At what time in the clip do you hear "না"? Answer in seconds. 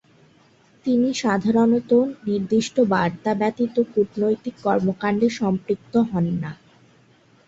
6.41-6.51